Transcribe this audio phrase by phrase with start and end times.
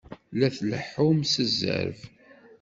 [0.39, 1.99] La tleḥḥum s zzerb!